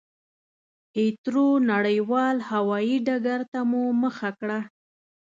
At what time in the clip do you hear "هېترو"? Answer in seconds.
0.97-1.47